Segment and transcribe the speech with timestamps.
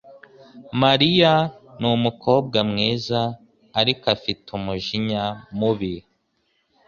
[0.81, 1.33] Mariya
[1.81, 3.21] numukobwa mwiza,
[3.79, 5.23] ariko afite umujinya
[5.57, 5.93] mubi